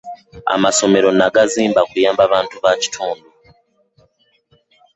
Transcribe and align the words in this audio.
Amasomero 0.55 1.09
nagazimba 1.17 1.81
kuyamba 1.89 2.23
bantu 2.33 2.55
ba 2.63 2.71
kitundu. 2.81 3.27